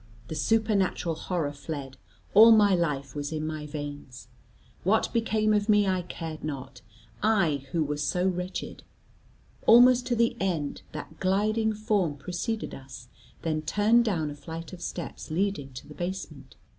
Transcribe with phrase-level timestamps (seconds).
[0.29, 1.95] The supernatural horror fled;
[2.33, 4.29] all my life was in my veins.
[4.83, 6.81] What became of me I cared not,
[7.21, 8.81] I who was so wretched.
[9.67, 13.09] Almost to the end, that gliding form preceded us,
[13.43, 16.55] then turned down a flight of steps leading to the basement.